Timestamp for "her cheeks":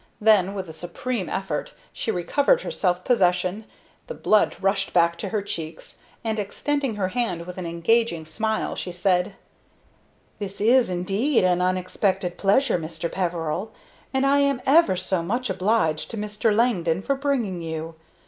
5.29-6.01